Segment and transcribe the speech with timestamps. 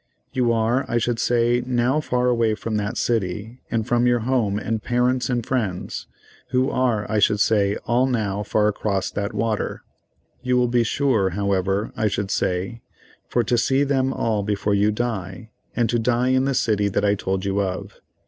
[0.33, 4.57] You are, I should say, now far away from that city, and from your home,
[4.57, 6.07] and parents, and friends,
[6.49, 9.83] who are, I should say, all now far across the water.
[10.41, 12.81] You will be sure, however, I should say,
[13.27, 17.05] for to see them all before you die, and to die in the city that
[17.05, 17.99] I told you of.